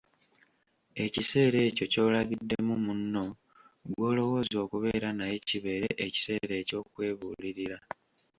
Ekiseera 1.05 1.59
ekyo 1.67 1.85
ky'olabiddemu 1.91 2.73
munno 2.85 3.25
gw'olowooza 3.93 4.55
okubeera 4.65 5.09
naye 5.19 5.35
kibeere 5.47 5.89
ekiseera 6.05 6.53
eky'okwebuulirira. 6.61 7.77